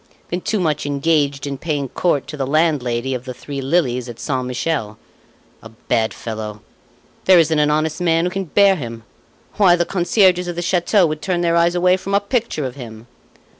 [0.29, 4.19] been too much engaged in paying court to the landlady of the Three Lilies at
[4.19, 4.97] Saint Michel.
[5.61, 6.63] A bad fellow!
[7.25, 9.03] There isn't an honest man who can bear him.
[9.57, 12.73] Why, the concierges of the chateau would turn their eyes away from a picture of
[12.73, 13.05] him!"